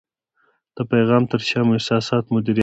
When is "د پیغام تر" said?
0.77-1.41